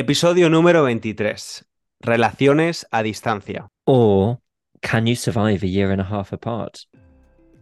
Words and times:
Episodio 0.00 0.48
número 0.48 0.82
23. 0.84 1.66
Relaciones 2.00 2.86
a 2.90 3.02
distancia. 3.02 3.68
Or 3.84 4.38
can 4.80 5.04
you 5.04 5.14
survive 5.14 5.62
a 5.62 5.68
year 5.68 5.90
and 5.90 6.00
a 6.00 6.04
half 6.04 6.32
apart? 6.32 6.78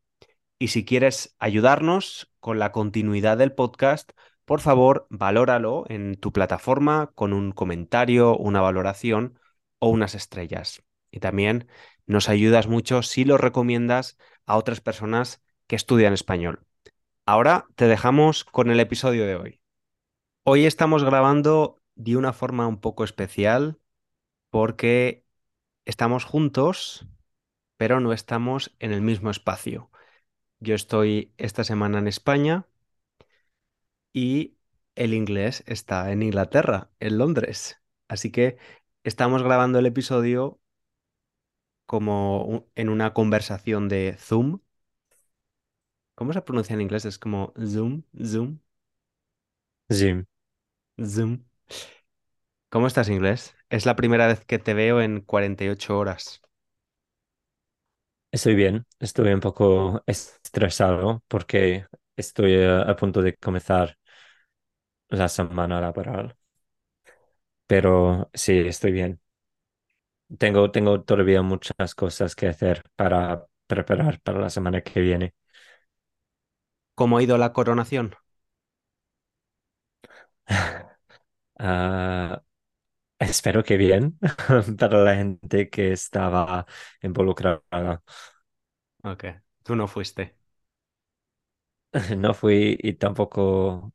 Y 0.59 0.69
si 0.69 0.84
quieres 0.84 1.34
ayudarnos 1.38 2.33
con 2.41 2.59
la 2.59 2.73
continuidad 2.73 3.38
del 3.38 3.52
podcast, 3.52 4.12
por 4.45 4.60
favor, 4.60 5.06
valóralo 5.11 5.84
en 5.88 6.16
tu 6.16 6.33
plataforma 6.33 7.12
con 7.14 7.33
un 7.33 7.52
comentario, 7.52 8.36
una 8.36 8.61
valoración 8.61 9.38
o 9.78 9.88
unas 9.88 10.14
estrellas. 10.14 10.83
Y 11.11 11.20
también 11.20 11.69
nos 12.06 12.28
ayudas 12.28 12.66
mucho 12.69 13.02
si 13.02 13.24
lo 13.24 13.38
recomiendas 13.38 14.19
a 14.47 14.56
otras 14.56 14.80
personas 14.80 15.42
que 15.66 15.77
estudian 15.77 16.12
español. 16.12 16.66
Ahora 17.27 17.67
te 17.77 17.87
dejamos 17.87 18.45
con 18.45 18.71
el 18.71 18.81
episodio 18.81 19.27
de 19.27 19.37
hoy. 19.37 19.61
Hoy 20.45 20.67
estamos 20.67 21.05
grabando 21.05 21.83
de 21.95 22.17
una 22.17 22.33
forma 22.33 22.67
un 22.67 22.81
poco 22.81 23.05
especial 23.05 23.79
porque 24.51 25.25
estamos 25.87 26.25
juntos, 26.25 27.06
pero 27.77 28.01
no 28.01 28.12
estamos 28.12 28.75
en 28.81 28.92
el 28.92 29.03
mismo 29.03 29.31
espacio. 29.31 29.91
Yo 30.61 30.75
estoy 30.75 31.34
esta 31.39 31.64
semana 31.64 31.98
en 32.01 32.09
España 32.09 32.67
y 34.12 34.57
el 34.95 35.14
inglés 35.14 35.64
está 35.67 36.12
en 36.12 36.23
Inglaterra, 36.23 36.91
en 37.01 37.19
Londres. 37.19 37.81
Así 38.09 38.31
que 38.33 38.59
estamos 39.05 39.42
grabando 39.42 39.79
el 39.79 39.86
episodio 39.86 40.61
como 41.86 42.67
en 42.75 42.89
una 42.89 43.12
conversación 43.14 43.89
de 43.89 44.17
Zoom 44.19 44.61
¿Cómo 46.14 46.32
se 46.32 46.41
pronuncia 46.42 46.72
en 46.74 46.80
inglés? 46.80 47.05
Es 47.05 47.18
como 47.18 47.52
Zoom, 47.58 48.02
Zoom, 48.24 48.58
Zoom. 49.92 50.27
Zoom. 51.05 51.44
¿Cómo 52.70 52.88
estás, 52.88 53.08
inglés? 53.08 53.55
Es 53.70 53.86
la 53.86 53.94
primera 53.94 54.27
vez 54.27 54.44
que 54.44 54.58
te 54.58 54.74
veo 54.74 55.00
en 55.00 55.20
48 55.20 55.96
horas. 55.96 56.42
Estoy 58.30 58.55
bien, 58.55 58.86
estoy 58.98 59.33
un 59.33 59.40
poco 59.40 60.02
estresado 60.06 61.22
porque 61.28 61.86
estoy 62.16 62.52
eh, 62.55 62.66
a 62.86 62.96
punto 62.96 63.20
de 63.22 63.36
comenzar 63.36 63.96
la 65.10 65.28
semana 65.28 65.80
laboral. 65.80 66.36
Pero 67.66 68.30
sí, 68.34 68.58
estoy 68.60 68.92
bien. 68.92 69.20
Tengo, 70.38 70.70
tengo 70.70 71.02
todavía 71.02 71.42
muchas 71.42 71.94
cosas 71.94 72.34
que 72.34 72.46
hacer 72.48 72.83
para 72.96 73.46
preparar 73.66 74.20
para 74.20 74.40
la 74.40 74.50
semana 74.50 74.80
que 74.83 75.00
viene. 75.00 75.34
¿Cómo 77.03 77.19
ha 77.19 77.22
ido 77.25 77.36
la 77.36 77.53
coronación? 77.53 78.14
Ah, 81.58 82.42
espero 83.19 83.64
que 83.64 83.77
bien 83.78 84.19
para 84.78 84.98
la 85.05 85.17
gente 85.17 85.70
que 85.70 85.92
estaba 85.92 86.67
involucrada. 87.03 88.03
Ok, 89.05 89.24
tú 89.63 89.77
no 89.77 89.86
fuiste. 89.89 90.36
No 92.17 92.35
fui 92.35 92.77
y 92.80 92.95
tampoco, 92.95 93.92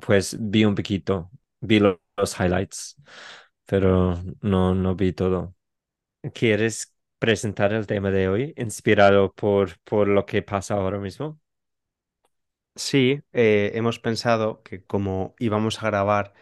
pues 0.00 0.36
vi 0.40 0.64
un 0.64 0.74
poquito, 0.74 1.30
vi 1.60 1.78
lo- 1.80 2.00
los 2.16 2.38
highlights, 2.40 2.96
pero 3.66 4.14
no, 4.42 4.74
no 4.74 4.94
vi 4.96 5.12
todo. 5.12 5.54
¿Quieres 6.34 6.94
presentar 7.18 7.72
el 7.72 7.86
tema 7.88 8.10
de 8.12 8.28
hoy, 8.28 8.54
inspirado 8.58 9.32
por, 9.34 9.78
por 9.84 10.08
lo 10.08 10.26
que 10.26 10.42
pasa 10.42 10.74
ahora 10.76 10.98
mismo? 11.00 11.40
Sí, 12.76 13.22
eh, 13.32 13.70
hemos 13.74 14.00
pensado 14.00 14.62
que 14.64 14.84
como 14.84 15.34
íbamos 15.38 15.80
a 15.82 15.86
grabar 15.86 16.34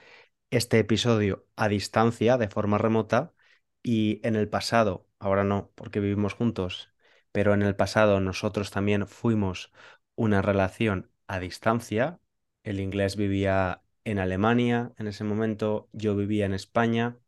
este 0.51 0.79
episodio 0.79 1.47
a 1.57 1.69
distancia, 1.69 2.39
de 2.39 2.49
forma 2.49 2.79
remota, 2.79 3.35
y 3.83 4.21
en 4.27 4.37
el 4.37 4.49
pasado, 4.49 5.09
ahora 5.19 5.45
no, 5.45 5.73
porque 5.75 6.01
vivimos 6.01 6.35
juntos, 6.35 6.91
pero 7.33 7.55
en 7.55 7.63
el 7.63 7.77
pasado 7.77 8.21
nosotros 8.21 8.71
también 8.71 9.07
fuimos 9.09 9.73
una 10.17 10.43
relación 10.43 11.11
a 11.27 11.41
distancia. 11.41 12.21
El 12.65 12.81
inglés 12.81 13.17
vivía 13.17 13.83
en 14.05 14.19
Alemania 14.19 14.93
en 14.99 15.09
ese 15.09 15.25
momento, 15.25 15.89
yo 15.93 16.17
vivía 16.17 16.47
en 16.47 16.55
España 16.55 17.19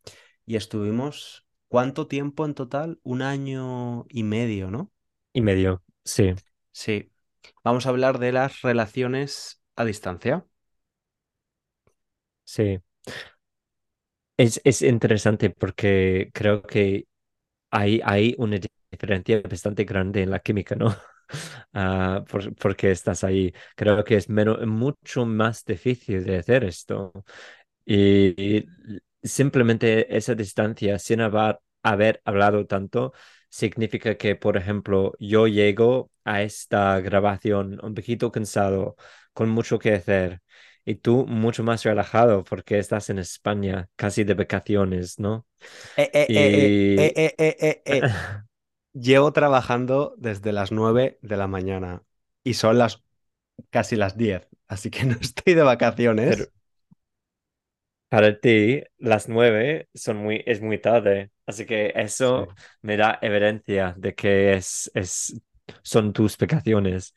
y 0.46 0.56
estuvimos, 0.56 1.46
¿cuánto 1.68 2.06
tiempo 2.08 2.46
en 2.46 2.54
total? 2.54 3.00
Un 3.02 3.22
año 3.22 4.06
y 4.10 4.22
medio, 4.24 4.70
¿no? 4.70 4.92
Y 5.32 5.42
medio, 5.42 5.82
sí, 6.04 6.34
Sí. 6.72 7.10
Vamos 7.64 7.86
a 7.86 7.90
hablar 7.90 8.18
de 8.18 8.32
las 8.32 8.62
relaciones 8.62 9.62
a 9.76 9.84
distancia. 9.84 10.46
sí. 12.44 12.80
Es, 14.36 14.60
es 14.64 14.82
interesante 14.82 15.50
porque 15.50 16.30
creo 16.34 16.62
que 16.62 17.06
hay, 17.70 18.00
hay 18.04 18.34
una 18.38 18.58
diferencia 18.92 19.42
bastante 19.42 19.84
grande 19.84 20.22
en 20.22 20.30
la 20.30 20.40
química, 20.40 20.76
¿no? 20.76 20.94
Ah, 21.74 22.24
por- 22.30 22.54
porque 22.56 22.90
estás 22.92 23.24
ahí. 23.24 23.52
Creo 23.76 24.04
que 24.04 24.16
es 24.16 24.28
mucho 24.30 25.26
más 25.26 25.64
difícil 25.64 26.24
de 26.24 26.38
hacer 26.38 26.64
esto. 26.64 27.12
Y, 27.86 28.58
y 28.60 28.68
simplemente 29.22 30.16
esa 30.16 30.34
distancia, 30.36 30.98
sin 31.00 31.20
haber, 31.22 31.60
haber 31.82 32.22
hablado 32.24 32.66
tanto, 32.66 33.12
significa 33.54 34.16
que, 34.16 34.34
por 34.36 34.56
ejemplo, 34.56 35.12
yo 35.18 35.46
llego 35.46 36.10
a 36.24 36.42
esta 36.42 37.00
grabación 37.00 37.78
un 37.82 37.94
poquito 37.94 38.32
cansado, 38.32 38.96
con 39.32 39.48
mucho 39.50 39.78
que 39.78 39.94
hacer, 39.94 40.42
y 40.84 40.96
tú 40.96 41.26
mucho 41.26 41.62
más 41.64 41.82
relajado 41.84 42.44
porque 42.44 42.78
estás 42.78 43.10
en 43.10 43.18
España, 43.18 43.88
casi 43.96 44.24
de 44.24 44.34
vacaciones, 44.34 45.18
¿no? 45.18 45.46
Eh, 45.96 46.10
eh, 46.12 46.30
eh, 46.34 46.54
eh, 46.64 46.78
Y 46.96 47.14
eh, 47.16 47.34
eh, 47.38 47.56
eh, 47.60 47.82
eh. 47.86 48.10
Llevo 48.94 49.32
trabajando 49.32 50.14
desde 50.18 50.52
las 50.52 50.72
9 50.72 51.18
de 51.22 51.36
la 51.36 51.48
mañana 51.48 52.04
y 52.44 52.54
son 52.54 52.78
las 52.78 53.02
casi 53.70 53.96
las 53.96 54.16
10, 54.18 54.48
así 54.68 54.90
que 54.90 55.04
no 55.06 55.16
estoy 55.20 55.54
de 55.54 55.62
pero 56.24 56.44
vacaciones. 56.44 56.52
para 58.08 58.38
ti, 58.40 58.82
las 58.98 59.28
nueve 59.28 59.88
son 59.94 60.18
muy, 60.18 60.42
es 60.46 60.60
muy 60.62 60.78
tarde, 60.80 61.30
así 61.46 61.66
que 61.66 61.92
Sí. 62.34 62.36
eso 62.36 62.54
me 62.82 62.96
da 62.96 63.18
evidencia 63.22 63.94
de 63.98 64.14
que 64.14 64.54
es, 64.54 64.90
es, 64.94 65.40
son 65.82 66.12
tus 66.12 66.36
vacaciones, 66.38 67.14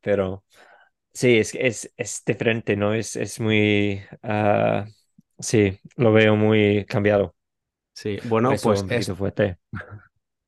pero 0.00 0.44
sí, 1.14 1.38
es, 1.38 1.54
es, 1.56 1.92
es 1.96 2.22
diferente, 2.26 2.76
¿no? 2.76 2.94
Es, 2.94 3.16
es 3.16 3.40
muy, 3.40 4.02
ah, 4.22 4.86
sí, 5.38 5.78
lo 5.96 6.12
veo 6.12 6.36
muy 6.36 6.84
cambiado, 6.86 7.36
Sí, 7.94 8.18
bueno, 8.24 8.60
eso 8.60 8.60
pues 8.60 8.84
es, 8.88 9.14
fuerte. 9.16 9.58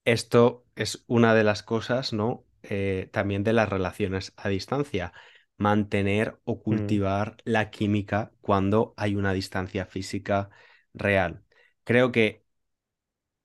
esto 0.04 0.66
es 0.76 1.04
una 1.06 1.34
de 1.34 1.44
las 1.44 1.62
cosas, 1.62 2.12
¿no? 2.12 2.47
Eh, 2.62 3.09
también 3.12 3.44
de 3.44 3.53
las 3.53 3.69
relaciones 3.69 4.32
a 4.37 4.48
distancia. 4.48 5.12
Mantener 5.59 6.41
o 6.44 6.60
Mm, 6.71 6.97
cultivar 7.03 7.37
la 7.44 7.71
química 7.71 8.32
cuando 8.41 8.94
hay 8.97 9.15
una 9.16 9.32
distancia 9.32 9.87
física 9.87 10.51
real. 10.95 11.45
Creo 11.84 12.10
que 12.12 12.41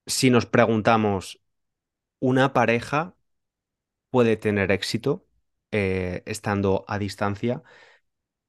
si 0.07 0.29
nos 0.31 0.45
preguntamos, 0.45 1.41
¿una 2.19 2.53
pareja 2.53 3.15
puede 4.09 4.37
tener 4.37 4.71
éxito 4.71 5.27
eh, 5.71 6.23
estando 6.25 6.85
a 6.87 6.99
distancia? 6.99 7.63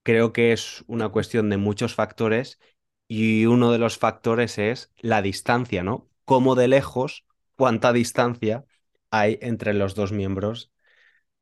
Creo 0.03 0.33
que 0.33 0.53
es 0.53 0.85
una 0.89 1.11
cuestión 1.11 1.51
de 1.51 1.59
muchos 1.59 1.95
factores 1.95 2.61
y 3.09 3.47
uno 3.47 3.73
de 3.73 3.79
los 3.79 3.99
factores 3.99 4.59
es 4.59 4.93
la 4.99 5.23
distancia, 5.23 5.83
¿no? 5.83 6.09
Cómo 6.25 6.55
de 6.55 6.69
lejos, 6.69 7.27
cuánta 7.57 7.93
distancia 7.93 8.65
hay 9.11 9.39
entre 9.43 9.75
los 9.75 9.95
dos 9.95 10.13
miembros 10.13 10.73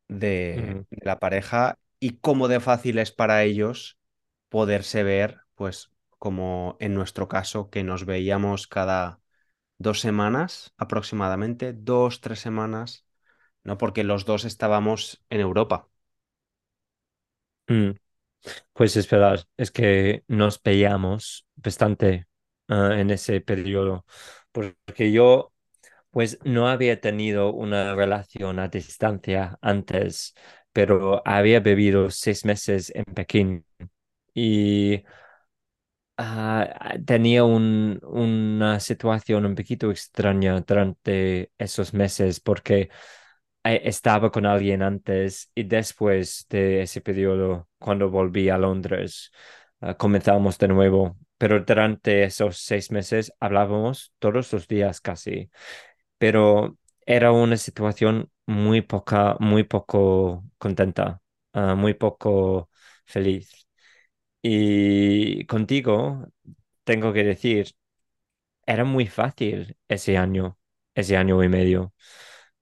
de, 0.09 0.79
mm, 0.91 0.97
de 0.97 1.07
la 1.07 1.19
pareja 1.19 1.79
y 2.01 2.19
cómo 2.19 2.49
de 2.49 2.61
fácil 2.61 2.99
es 2.99 3.13
para 3.13 3.45
ellos 3.45 3.99
poderse 4.49 5.03
ver, 5.03 5.41
pues 5.55 5.91
como 6.19 6.77
en 6.81 6.95
nuestro 6.95 7.29
caso, 7.29 7.71
que 7.71 7.85
nos 7.85 8.05
veíamos 8.07 8.67
cada 8.67 9.21
dos 9.79 10.01
semanas 10.01 10.75
aproximadamente, 10.79 11.73
dos, 11.73 12.21
tres 12.21 12.41
semanas, 12.41 13.07
¿no? 13.65 13.79
Porque 13.79 14.05
los 14.05 14.25
dos 14.27 14.45
estábamos 14.45 15.25
en 15.31 15.41
Europa. 15.41 15.89
mm. 17.69 17.91
Pues 18.75 18.97
esperar, 18.97 19.45
es 19.57 19.71
que 19.73 20.25
nos 20.29 20.63
veíamos 20.63 21.47
bastante 21.57 22.27
ah, 22.69 22.93
en 22.99 23.11
ese 23.11 23.41
periodo, 23.41 24.07
porque 24.53 25.13
yo 25.13 25.53
pues 26.11 26.39
no 26.45 26.69
había 26.69 27.01
tenido 27.01 27.53
una 27.55 27.95
relación 27.95 28.59
a 28.61 28.69
distancia 28.69 29.59
antes, 29.63 30.35
pero 30.73 31.23
había 31.27 31.61
vivido 31.61 32.11
seis 32.11 32.45
meses 32.47 32.93
en 32.95 33.05
Pekín 33.15 33.67
y 34.35 35.05
tenía 37.05 37.45
un- 37.45 38.01
una 38.05 38.81
situación 38.81 39.47
un 39.47 39.55
poquito 39.55 39.91
extraña 39.91 40.61
durante 40.61 41.53
esos 41.59 41.93
meses 41.95 42.41
porque 42.41 42.91
eh, 43.65 43.83
estaba 43.85 44.31
con 44.31 44.47
alguien 44.47 44.83
antes 44.83 45.51
y 45.55 45.65
después 45.65 46.47
de 46.51 46.83
ese 46.83 47.01
periodo, 47.01 47.69
cuando 47.79 48.11
volví 48.11 48.49
a 48.51 48.59
Londres, 48.59 49.33
ah, 49.81 49.95
comenzamos 49.97 50.59
de 50.59 50.69
nuevo. 50.69 51.17
Pero 51.39 51.61
durante 51.65 52.25
esos 52.25 52.59
seis 52.59 52.91
meses 52.91 53.33
hablábamos 53.41 54.13
todos 54.19 54.53
los 54.53 54.69
días 54.69 55.01
casi, 55.03 55.51
pero 56.19 56.79
era 57.07 57.33
una 57.33 57.57
situación 57.59 58.31
muy 58.47 58.83
poca, 58.83 59.37
muy 59.41 59.65
poco 59.65 60.45
contenta, 60.59 61.21
ah, 61.55 61.75
muy 61.77 61.95
poco 61.95 62.71
feliz. 63.07 63.66
Y 64.49 65.45
contigo, 65.47 66.29
tengo 66.85 67.13
que 67.13 67.25
decir, 67.25 67.69
era 68.67 68.85
muy 68.85 69.07
fácil 69.07 69.77
ese 69.89 70.17
año, 70.19 70.59
ese 70.95 71.17
año 71.17 71.43
y 71.45 71.49
medio. 71.49 71.95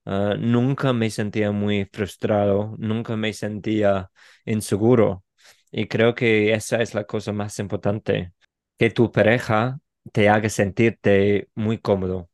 Ah, 0.05 0.35
nunca 0.39 0.93
me 0.93 1.09
sentía 1.11 1.51
muy 1.51 1.85
frustrado, 1.93 2.75
nunca 2.79 3.15
me 3.17 3.33
sentía 3.33 4.11
inseguro. 4.45 5.25
Y 5.71 5.87
creo 5.87 6.15
que 6.15 6.53
esa 6.53 6.81
es 6.81 6.93
la 6.95 7.05
cosa 7.05 7.33
más 7.33 7.59
importante, 7.59 8.33
que 8.79 8.89
tu 8.91 9.11
pareja 9.11 9.79
te 10.13 10.29
haga 10.29 10.49
sentirte 10.49 11.49
muy 11.55 11.79
cómodo, 11.79 12.29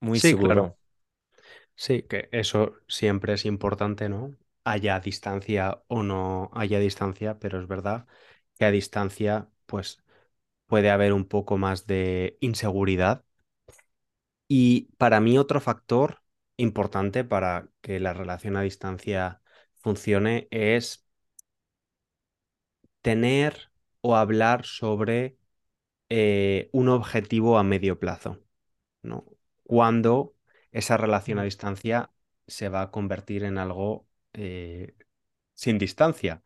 muy 0.00 0.20
Sí, 0.22 0.36
claro. 0.36 0.64
seguro. 0.64 0.78
Sí, 1.76 2.02
que 2.04 2.28
eso 2.32 2.74
siempre 2.88 3.34
es 3.34 3.44
importante, 3.46 4.08
¿no? 4.08 4.36
Haya 4.70 5.00
distancia 5.00 5.82
o 5.88 6.02
no 6.02 6.50
haya 6.54 6.78
distancia, 6.80 7.38
pero 7.38 7.60
es 7.60 7.68
verdad 7.68 8.06
que 8.58 8.64
a 8.66 8.70
distancia, 8.72 9.48
pues 9.66 10.02
puede 10.66 10.90
haber 10.90 11.12
un 11.14 11.26
poco 11.28 11.58
más 11.58 11.86
de 11.86 12.38
inseguridad. 12.40 13.24
Y 14.48 14.92
para 14.98 15.20
mí 15.20 15.38
otro 15.38 15.60
factor 15.60 16.22
importante 16.56 17.24
para 17.24 17.68
que 17.80 18.00
la 18.00 18.12
relación 18.14 18.56
a 18.56 18.62
distancia 18.62 19.40
funcione 19.76 20.48
es 20.50 21.06
tener 23.02 23.70
o 24.00 24.16
hablar 24.16 24.64
sobre 24.66 25.38
eh, 26.10 26.70
un 26.72 26.88
objetivo 26.88 27.58
a 27.58 27.64
medio 27.64 27.98
plazo, 28.00 28.42
¿no? 29.02 29.26
Cuando 29.64 30.36
esa 30.72 30.96
relación 30.98 31.38
a 31.40 31.42
Mm. 31.42 31.46
distancia 31.46 32.12
se 32.48 32.68
va 32.70 32.82
a 32.82 32.90
convertir 32.92 33.44
en 33.44 33.58
algo 33.58 34.05
eh, 34.36 34.94
sin 35.54 35.78
distancia, 35.78 36.42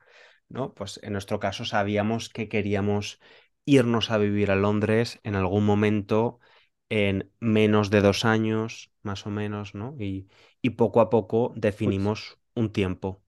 ¿no? 0.48 0.74
Pues 0.74 1.00
en 1.02 1.12
nuestro 1.14 1.40
caso 1.40 1.64
sabíamos 1.64 2.28
que 2.30 2.48
queríamos 2.48 3.20
irnos 3.66 4.10
a 4.10 4.18
vivir 4.18 4.50
a 4.50 4.56
Londres 4.56 5.20
en 5.24 5.36
algún 5.36 5.64
momento 5.66 6.40
en 6.90 7.32
menos 7.40 7.90
de 7.90 8.00
dos 8.02 8.24
años, 8.24 8.92
más 9.02 9.26
o 9.26 9.30
menos, 9.30 9.74
¿no? 9.74 9.96
Y, 10.00 10.28
y 10.62 10.70
poco 10.70 11.00
a 11.00 11.10
poco 11.10 11.52
definimos 11.56 12.38
un 12.54 12.72
tiempo. 12.72 13.22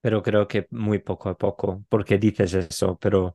pero 0.00 0.22
creo 0.22 0.48
que 0.48 0.66
muy 0.70 0.98
poco 0.98 1.28
a 1.28 1.36
poco, 1.38 1.84
porque 1.88 2.18
dices 2.18 2.54
eso, 2.54 2.98
pero 2.98 3.34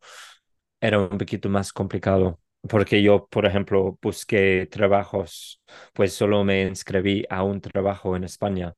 era 0.81 0.99
un 0.99 1.17
poquito 1.17 1.49
más 1.49 1.73
complicado. 1.73 2.39
Porque 2.69 3.01
yo, 3.03 3.27
por 3.27 3.45
ejemplo, 3.45 3.97
busqué 4.01 4.67
trabajos, 4.71 5.61
pues 5.93 6.13
solo 6.13 6.43
me 6.43 6.63
inscribí 6.63 7.25
a 7.29 7.43
un 7.43 7.61
trabajo 7.61 8.15
en 8.15 8.23
España. 8.25 8.75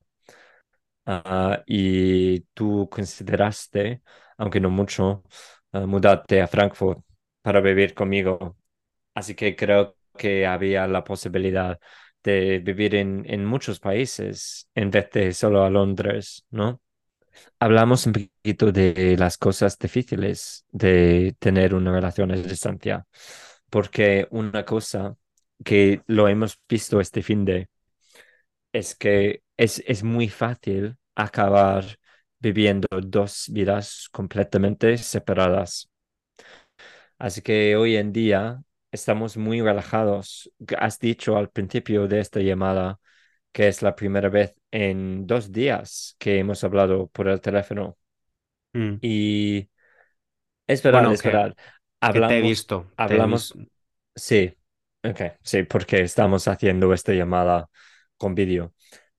Ah, 1.09 1.63
y 1.65 2.41
tú 2.53 2.89
consideraste, 2.89 4.01
aunque 4.37 4.59
no 4.59 4.69
mucho, 4.69 5.23
ah, 5.71 5.85
mudarte 5.85 6.41
a 6.41 6.47
Frankfurt 6.47 6.99
para 7.41 7.61
vivir 7.61 7.93
conmigo. 7.93 8.57
Así 9.15 9.35
que 9.35 9.55
creo 9.55 9.97
que 10.17 10.47
había 10.47 10.87
la 10.87 11.03
posibilidad 11.03 11.79
de 12.23 12.59
vivir 12.59 12.95
en, 12.95 13.23
en 13.27 13.45
muchos 13.45 13.79
países 13.79 14.69
en 14.75 14.91
vez 14.91 15.09
de 15.11 15.33
solo 15.33 15.63
a 15.63 15.69
Londres, 15.69 16.45
¿no? 16.51 16.81
Hablamos 17.59 18.05
un 18.07 18.13
poquito 18.13 18.71
de 18.71 19.15
las 19.17 19.37
cosas 19.37 19.77
difíciles 19.79 20.65
de 20.71 21.35
tener 21.39 21.73
una 21.75 21.91
relación 21.93 22.31
a 22.31 22.35
distancia, 22.35 23.05
porque 23.69 24.27
una 24.31 24.65
cosa 24.65 25.15
que 25.63 26.01
lo 26.07 26.27
hemos 26.27 26.59
visto 26.69 26.99
este 27.01 27.21
fin 27.23 27.45
de 27.45 27.69
es 28.77 28.95
que 28.95 29.43
es, 29.57 29.83
es 29.87 30.03
muy 30.03 30.29
fácil 30.29 30.97
acabar 31.15 31.85
viviendo 32.39 32.87
dos 33.01 33.45
vidas 33.51 34.09
completamente 34.11 34.97
separadas. 34.97 35.89
Así 37.17 37.41
que 37.41 37.75
hoy 37.75 37.95
en 37.97 38.11
día 38.13 38.61
estamos 38.91 39.37
muy 39.37 39.61
relajados. 39.61 40.51
Has 40.77 40.99
dicho 40.99 41.37
al 41.37 41.49
principio 41.49 42.07
de 42.07 42.19
esta 42.19 42.39
llamada 42.41 42.99
que 43.51 43.67
es 43.67 43.81
la 43.81 43.95
primera 43.95 44.29
vez 44.29 44.55
en 44.71 45.25
dos 45.27 45.51
días 45.51 46.15
que 46.19 46.39
hemos 46.39 46.63
hablado 46.63 47.07
por 47.09 47.27
el 47.29 47.41
teléfono. 47.41 47.97
Mm. 48.75 49.01
Y 49.01 49.69
es 50.67 50.83
verdad, 50.83 51.05
Bueno, 51.05 51.13
es 51.13 51.21
que, 51.21 51.23
verdad. 51.23 51.55
que 52.09 52.21
te 52.21 52.37
he 52.39 52.41
Hablamos, 52.41 52.41
visto, 52.41 52.91
te 53.05 53.17
he 53.17 53.21
visto. 53.21 53.55
hablamos, 53.55 53.59
sí, 54.15 54.55
ok, 55.03 55.21
sí, 55.43 55.63
porque 55.63 56.01
estamos 56.01 56.47
haciendo 56.47 56.93
esta 56.93 57.13
llamada 57.13 57.69
con 58.17 58.35
vídeo, 58.35 58.73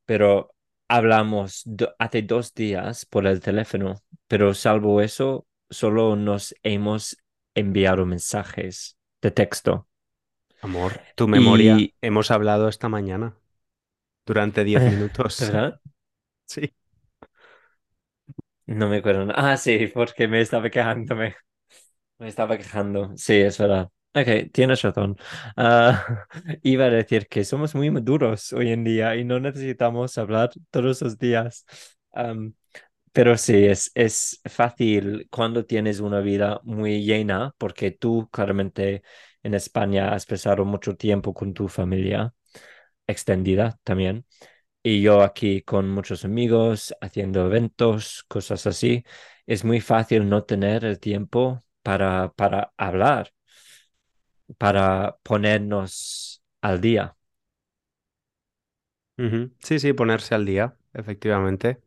pero 0.07 0.55
hablamos 0.89 1.63
do- 1.67 1.95
hace 1.99 2.23
dos 2.23 2.55
días 2.55 3.07
por 3.07 3.27
el 3.27 3.41
teléfono, 3.41 3.97
pero 4.29 4.55
salvo 4.55 5.01
eso, 5.03 5.47
solo 5.71 6.17
nos 6.17 6.55
hemos 6.63 7.17
enviado 7.55 8.07
mensajes 8.07 8.99
de 9.23 9.31
texto. 9.33 9.89
Amor, 10.61 11.03
tu 11.17 11.27
memoria, 11.29 11.77
Y, 11.77 11.95
hemos 12.01 12.31
hablado 12.31 12.69
esta 12.69 12.89
mañana 12.89 13.37
durante 14.27 14.65
diez 14.65 14.85
minutos. 14.87 15.53
¿verdad? 15.53 15.81
Sí. 16.47 16.75
No 18.67 18.89
me 18.89 18.99
acuerdo. 18.99 19.27
Ah, 19.35 19.57
sí, 19.57 19.89
porque 19.93 20.29
me 20.29 20.41
estaba 20.41 20.71
quejándome. 20.71 21.35
Me 22.19 22.29
estaba 22.29 22.57
quejando. 22.59 23.17
Sí, 23.17 23.35
es 23.35 23.59
verdad. 23.59 23.91
Ok, 24.21 24.51
tienes 24.53 24.83
razón. 24.83 25.17
Ah, 25.57 26.27
iba 26.63 26.87
a 26.87 26.91
decir 26.91 27.29
que 27.29 27.45
somos 27.45 27.75
muy 27.75 27.91
maduros 27.91 28.53
hoy 28.53 28.71
en 28.73 28.83
día 28.83 29.15
y 29.17 29.25
no 29.25 29.39
necesitamos 29.39 30.17
hablar 30.19 30.51
todos 30.71 31.03
los 31.03 31.19
días. 31.19 31.65
Am, 32.13 32.55
pero 33.13 33.37
sí, 33.39 33.67
es, 33.67 33.91
es 33.95 34.41
fácil 34.47 35.29
cuando 35.31 35.67
tienes 35.67 36.01
una 36.01 36.21
vida 36.21 36.61
muy 36.65 37.05
llena, 37.05 37.55
porque 37.59 37.93
tú 37.93 38.29
claramente 38.33 39.03
en 39.43 39.55
España 39.55 40.15
has 40.15 40.27
pasado 40.27 40.65
mucho 40.65 40.97
tiempo 40.97 41.35
con 41.35 41.55
tu 41.55 41.69
familia 41.69 42.35
extendida 43.07 43.79
también. 43.85 44.27
Y 44.83 45.03
yo 45.03 45.23
aquí 45.23 45.63
con 45.63 45.91
muchos 45.91 46.25
amigos, 46.25 46.95
haciendo 47.01 47.47
eventos, 47.47 48.25
cosas 48.29 48.67
así, 48.67 49.05
es 49.47 49.65
muy 49.65 49.81
fácil 49.81 50.29
no 50.29 50.45
tener 50.45 50.85
el 50.85 51.01
tiempo 51.01 51.63
para, 51.83 52.33
para 52.35 52.73
hablar, 52.77 53.33
para 54.59 55.19
ponernos 55.23 56.43
al 56.61 56.81
día. 56.81 57.17
Sí, 59.61 59.79
sí, 59.79 59.93
ponerse 59.93 60.35
al 60.35 60.45
día, 60.47 60.77
efectivamente. 60.95 61.81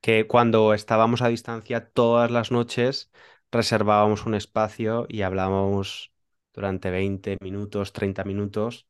Que 0.00 0.26
cuando 0.28 0.74
estábamos 0.74 1.22
a 1.22 1.28
distancia 1.28 1.88
todas 1.90 2.30
las 2.30 2.52
noches 2.52 3.10
reservábamos 3.52 4.26
un 4.26 4.34
espacio 4.34 5.06
y 5.08 5.22
hablábamos 5.22 6.12
durante 6.54 6.90
20 6.90 7.38
minutos, 7.42 7.92
30 7.92 8.24
minutos 8.24 8.88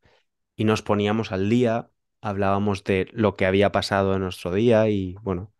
y 0.56 0.64
nos 0.64 0.82
poníamos 0.82 1.32
al 1.32 1.50
día, 1.50 1.90
hablábamos 2.22 2.84
de 2.84 3.08
lo 3.12 3.36
que 3.36 3.46
había 3.46 3.72
pasado 3.72 4.14
en 4.14 4.22
nuestro 4.22 4.52
día 4.54 4.88
y 4.90 5.14
bueno, 5.22 5.52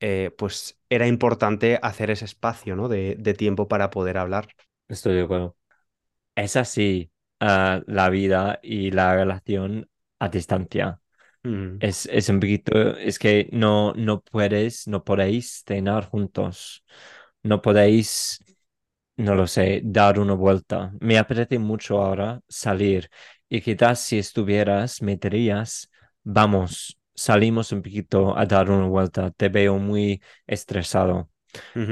eh, 0.00 0.32
pues 0.38 0.78
era 0.90 1.08
importante 1.08 1.78
hacer 1.82 2.10
ese 2.10 2.26
espacio, 2.26 2.76
¿no? 2.76 2.88
de, 2.88 3.16
de 3.18 3.34
tiempo 3.34 3.68
para 3.68 3.90
poder 3.90 4.18
hablar. 4.18 4.48
Estoy 4.88 5.14
de 5.14 5.22
acuerdo. 5.22 5.55
Es 6.36 6.56
así, 6.56 7.12
ah, 7.40 7.82
la 7.88 8.10
vida 8.10 8.60
y 8.62 8.92
la 8.92 9.16
relación 9.16 9.90
a 10.20 10.30
distancia. 10.30 11.00
Mm, 11.44 11.76
Es, 11.80 12.06
es 12.06 12.28
un 12.30 12.40
poquito, 12.40 12.96
es 12.98 13.18
que 13.18 13.48
no, 13.52 13.94
no 13.94 14.22
puedes, 14.22 14.88
no 14.88 15.04
podéis 15.04 15.64
cenar 15.66 16.06
juntos, 16.10 16.84
no 17.42 17.62
podéis, 17.62 18.40
no 19.16 19.34
lo 19.36 19.46
sé, 19.46 19.80
dar 19.84 20.18
una 20.20 20.34
vuelta. 20.34 20.92
Me 21.00 21.18
apetece 21.18 21.58
mucho 21.58 22.02
ahora 22.02 22.40
salir 22.48 23.10
y 23.48 23.60
quizás 23.62 24.00
si 24.00 24.18
estuvieras, 24.18 25.02
me 25.02 25.16
dirías, 25.16 25.90
vamos, 26.24 26.98
salimos 27.14 27.72
un 27.72 27.82
poquito 27.82 28.36
a 28.38 28.46
dar 28.46 28.70
una 28.70 28.86
vuelta, 28.88 29.30
te 29.32 29.48
veo 29.50 29.78
muy 29.78 30.22
estresado. 30.46 31.30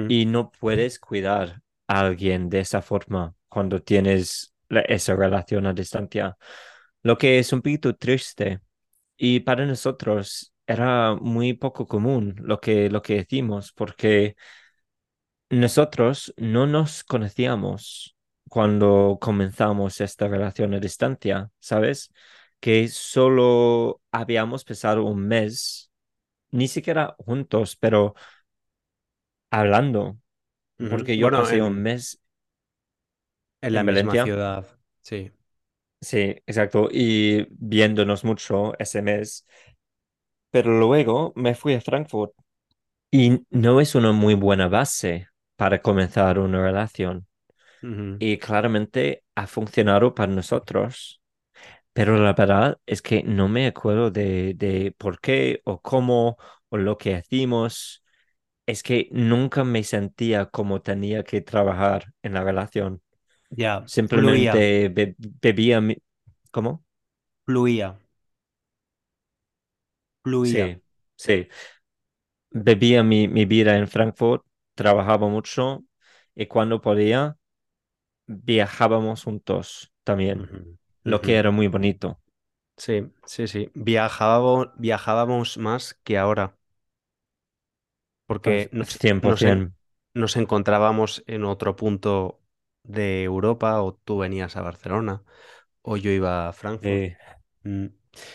Y 0.06 0.26
no 0.26 0.50
puedes 0.52 0.98
cuidar 0.98 1.62
a 1.86 2.00
alguien 2.00 2.48
de 2.48 2.60
esa 2.60 2.82
forma 2.82 3.34
cuando 3.54 3.82
tienes 3.82 4.54
esa 4.70 5.16
relación 5.16 5.66
a 5.66 5.75
distancia, 5.75 6.37
lo 7.02 7.18
que 7.18 7.38
es 7.40 7.52
un 7.54 7.62
poquito 7.62 7.96
triste. 7.96 8.61
Y 9.16 9.40
para 9.40 9.66
nosotros 9.66 10.54
era 10.66 11.16
muy 11.16 11.54
poco 11.54 11.87
común 11.87 12.37
lo 12.40 12.61
que, 12.61 12.90
lo 12.90 13.02
que 13.02 13.16
decimos, 13.16 13.73
porque 13.73 14.37
nosotros 15.50 16.32
no 16.37 16.66
nos 16.66 17.04
conocíamos 17.04 18.16
cuando 18.49 19.18
comenzamos 19.20 20.00
esta 20.00 20.28
relación 20.28 20.75
a 20.75 20.80
distancia, 20.80 21.50
¿sabes? 21.61 22.12
Que 22.61 22.88
solo 22.88 24.00
habíamos 24.11 24.64
pasado 24.64 25.04
un 25.04 25.26
mes, 25.26 25.90
ni 26.50 26.68
siquiera 26.68 27.16
juntos, 27.18 27.76
pero 27.76 28.14
hablando, 29.50 30.18
porque 30.88 31.18
yo 31.18 31.30
Bueno, 31.30 31.34
pasé 31.34 31.62
un 31.62 31.82
mes 31.82 32.23
en 33.68 33.75
la 33.75 33.83
en 33.83 33.87
misma 33.87 34.16
Valencia, 34.16 34.25
ciudad, 34.25 34.66
sí. 35.02 35.33
sí, 36.00 36.18
exacto, 36.47 36.88
y 36.90 37.47
viéndonos 37.50 38.25
mucho 38.25 38.78
ese 38.78 39.02
mes, 39.02 39.47
pero 40.50 40.71
luego 40.78 41.33
me 41.37 41.54
fui 41.54 41.75
a 41.75 41.80
Frankfurt 41.80 42.33
y 43.11 43.47
no 43.50 43.80
es 43.80 43.94
una 43.94 44.12
muy 44.12 44.35
buena 44.35 44.68
base 44.68 45.28
para 45.56 45.83
comenzar 45.83 46.38
una 46.38 46.62
relación. 46.62 47.26
Ujú. 47.83 48.25
y 48.25 48.38
claramente 48.38 49.25
ha 49.35 49.47
funcionado 49.47 50.14
para 50.14 50.33
nosotros. 50.33 51.21
Pero 51.94 52.18
la 52.18 52.35
verdad 52.35 52.78
es 52.87 53.02
que 53.02 53.23
no 53.25 53.49
me 53.49 53.66
acuerdo 53.68 54.11
de, 54.12 54.54
de 54.56 54.94
por 54.99 55.21
qué 55.21 55.62
o 55.66 55.80
cómo 55.83 56.38
o 56.71 56.78
lo 56.78 56.99
que 56.99 57.16
hacíamos. 57.16 58.04
Es 58.66 58.83
que 58.85 59.09
nunca 59.12 59.64
me 59.64 59.85
sentía 59.85 60.47
como 60.49 60.83
tenía 60.83 61.25
que 61.25 61.42
trabajar 61.42 62.06
en 62.23 62.35
la 62.35 62.44
relación. 62.44 63.02
Ya, 63.56 63.87
Simplemente 63.87 64.88
be- 64.90 65.14
bebía 65.18 65.80
mi... 65.80 65.96
¿Cómo? 66.50 66.84
fluía, 67.46 67.99
fluía. 70.23 70.66
Sí, 70.66 70.82
sí. 71.16 71.49
Bebía 72.50 73.02
mi, 73.02 73.28
mi 73.28 73.44
vida 73.44 73.76
en 73.76 73.88
Frankfurt, 73.88 74.44
trabajaba 74.75 75.28
mucho 75.28 75.84
y 76.34 76.46
cuando 76.46 76.80
podía 76.80 77.37
viajábamos 78.26 79.25
juntos 79.25 79.92
también, 80.04 80.50
lo 81.04 81.20
que 81.23 81.37
era 81.37 81.50
muy 81.52 81.68
bonito. 81.68 82.20
Sí, 82.76 83.02
sí, 83.26 83.46
sí. 83.49 83.70
Viajábamos, 83.75 84.68
viajábamos 84.76 85.58
más 85.58 85.94
que 86.04 86.18
ahora, 86.18 86.56
porque 88.26 88.68
nos, 88.73 89.02
nos, 89.20 89.44
en- 89.44 89.64
100%. 89.64 89.75
nos 90.14 90.37
encontrábamos 90.37 91.23
en 91.26 91.44
otro 91.44 91.76
punto 91.76 92.40
de 92.84 93.24
Europa, 93.24 93.82
o 93.82 93.94
tú 93.96 94.18
venías 94.18 94.56
a 94.56 94.62
Barcelona, 94.62 95.24
o 95.82 95.96
yo 95.98 96.10
iba 96.12 96.48
a 96.48 96.54
Frankfurt. 96.54 97.04
Eh, 97.04 97.16
Mm. 97.64 97.88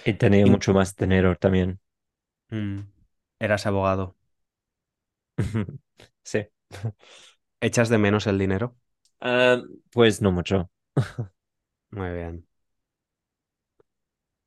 y 0.04 0.14
tenía 0.16 0.46
mucho 0.46 0.74
más 0.74 0.94
dinero 0.98 1.36
también. 1.38 1.80
mm. 2.52 2.80
Eras 3.40 3.66
abogado. 3.66 4.16
Sí. 6.24 6.50
¿Echas 7.62 7.88
de 7.90 7.98
menos 7.98 8.28
el 8.28 8.38
dinero? 8.38 8.76
Ah, 9.22 9.62
pues 9.92 10.22
no 10.22 10.32
mucho. 10.32 10.70
Muy 11.92 12.10
bien. 12.14 12.48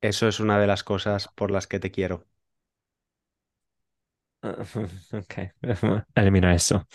Eso 0.02 0.28
es 0.28 0.38
una 0.38 0.60
de 0.60 0.66
las 0.66 0.84
cosas 0.84 1.28
por 1.28 1.50
las 1.50 1.66
que 1.66 1.80
te 1.80 1.90
quiero. 1.90 2.26
Ok, 5.12 5.34
elimina 6.14 6.54
eso. 6.54 6.86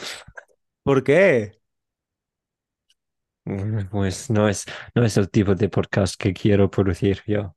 ¿Por 0.83 1.03
qué? 1.03 1.59
Pues 3.91 4.29
no 4.29 4.47
es, 4.49 4.65
no 4.95 5.03
es 5.05 5.17
el 5.17 5.29
tipo 5.29 5.55
de 5.55 5.69
podcast 5.69 6.15
que 6.19 6.33
quiero 6.33 6.69
producir 6.69 7.21
yo. 7.25 7.55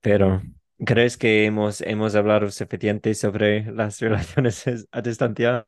Pero, 0.00 0.42
Mm. 0.42 0.54
¿crees 0.84 1.16
que 1.16 1.44
hemos, 1.46 1.80
hemos 1.80 2.14
hablado 2.14 2.50
suficiente 2.50 3.14
sobre 3.14 3.70
las 3.72 4.00
relaciones 4.40 4.66
es- 4.66 4.88
a 4.92 5.02
distancia? 5.02 5.66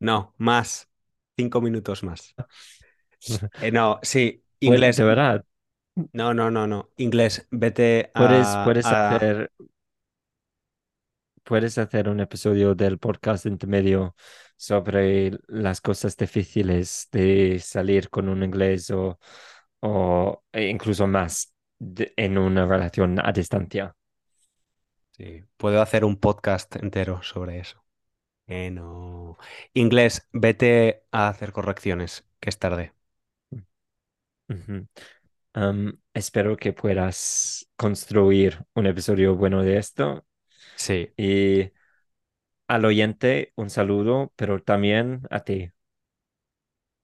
No, 0.00 0.34
más. 0.38 0.88
Cinco 1.36 1.60
minutos 1.60 2.02
más. 2.02 2.34
Eh, 3.60 3.70
no, 3.72 4.00
sí, 4.02 4.44
Pues, 4.64 4.76
inglés. 4.76 4.96
de 4.96 5.04
verdad, 5.04 5.44
No, 6.12 6.32
no, 6.34 6.50
no, 6.50 6.66
no. 6.66 6.90
Inglés, 6.96 7.46
vete 7.50 8.10
puedes, 8.16 8.46
a, 8.46 8.64
puedes 8.64 8.86
a- 8.86 9.16
hacer 9.16 9.52
Puedes 11.44 11.76
hacer 11.78 12.08
un 12.08 12.20
episodio 12.20 12.74
del 12.74 12.98
podcast 12.98 13.46
intermedio 13.46 14.14
sobre 14.56 15.32
las 15.48 15.80
cosas 15.80 16.16
difíciles 16.16 17.08
de 17.10 17.58
salir 17.58 18.10
con 18.10 18.28
un 18.28 18.44
inglés 18.44 18.90
o, 18.90 19.18
o 19.80 20.44
e 20.52 20.68
incluso 20.68 21.06
más 21.06 21.52
de- 21.78 22.12
en 22.16 22.38
una 22.38 22.64
relación 22.66 23.18
a 23.24 23.32
distancia. 23.32 23.94
Sí, 25.10 25.42
puedo 25.56 25.82
hacer 25.82 26.04
un 26.04 26.16
podcast 26.16 26.76
entero 26.76 27.22
sobre 27.22 27.58
eso. 27.58 27.84
Eh, 28.46 28.70
no. 28.70 29.36
Inglés, 29.74 30.28
vete 30.32 31.04
a 31.10 31.28
hacer 31.28 31.52
correcciones, 31.52 32.24
que 32.38 32.50
es 32.50 32.58
tarde. 32.58 32.92
Espero 36.14 36.56
que 36.56 36.72
puedas 36.72 37.68
construir 37.76 38.64
un 38.74 38.86
episodio 38.86 39.34
bueno 39.34 39.62
de 39.62 39.78
esto 39.78 40.24
Sí, 40.76 41.12
y 41.16 41.72
al 42.68 42.84
oyente 42.86 43.52
un 43.56 43.70
saludo, 43.70 44.32
pero 44.36 44.62
también 44.62 45.22
a 45.30 45.40
ti. 45.44 45.72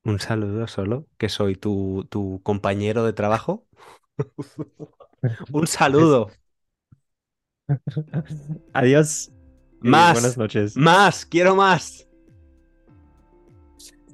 un 0.04 0.18
saludo 0.20 0.66
solo, 0.68 1.06
que 1.18 1.28
soy 1.28 1.54
tu, 1.56 2.06
tu 2.10 2.40
compañero 2.42 3.04
de 3.04 3.12
trabajo. 3.12 3.66
Un 5.52 5.66
saludo. 5.66 6.30
adiós 8.74 9.30
buenas 9.82 10.36
Más, 10.36 10.38
noches. 10.38 10.74
más, 10.74 11.24
quiero 11.26 11.54
más. 11.56 12.06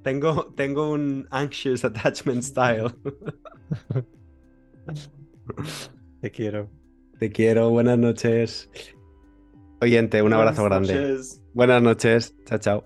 Tengo, 0.03 0.53
tengo 0.55 0.91
un 0.93 1.27
anxious 1.31 1.85
attachment 1.85 2.43
style. 2.45 2.91
Te 6.21 6.31
quiero. 6.31 6.71
Te 7.19 7.31
quiero, 7.33 7.71
buenas 7.71 7.99
noches. 7.99 8.71
Oyente, 9.85 10.23
un 10.23 10.33
abrazo 10.33 10.63
Buenas 10.63 10.89
grande. 10.89 11.09
noches. 11.09 11.41
Buenas 11.55 11.83
noches. 11.83 12.35
Chao, 12.47 12.59
chao. 12.59 12.85